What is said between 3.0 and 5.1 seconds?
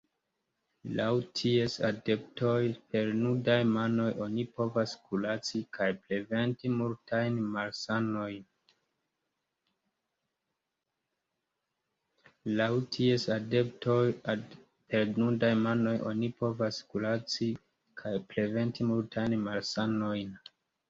nudaj manoj oni povas